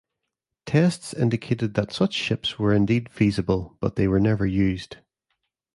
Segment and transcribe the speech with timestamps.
[0.65, 4.97] Tests indicated that such ships were indeed feasible, but they were never used.